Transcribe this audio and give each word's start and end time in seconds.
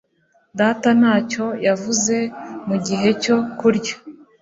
Data 0.59 0.89
ntacyo 0.99 1.45
yavuze 1.67 2.15
mugihe 2.67 3.09
cyo 3.23 3.37
kurya. 3.59 3.95